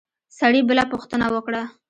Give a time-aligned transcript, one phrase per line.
[0.39, 1.63] سړي بله پوښتنه وکړه.